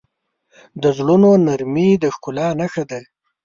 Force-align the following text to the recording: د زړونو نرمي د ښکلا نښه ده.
د 0.81 0.83
زړونو 0.97 1.29
نرمي 1.47 1.89
د 2.03 2.05
ښکلا 2.15 2.47
نښه 2.59 2.83
ده. 2.91 2.99